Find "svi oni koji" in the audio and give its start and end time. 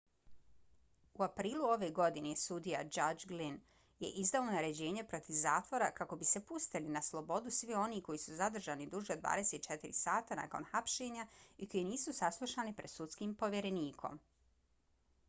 7.57-8.21